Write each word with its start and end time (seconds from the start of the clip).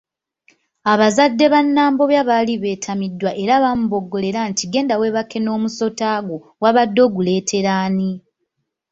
Abazadde 0.93 1.45
ba 1.53 1.59
Nambobya 1.63 2.21
baali 2.29 2.53
beetamiddwa 2.63 3.31
era 3.43 3.55
baamuboggolera 3.63 4.39
nti 4.51 4.63
genda 4.73 4.93
weebake 5.01 5.37
n’omusota 5.41 6.07
gwo 6.25 6.37
wabadde 6.63 6.99
oguleetera 7.07 7.71
ani? 7.85 8.09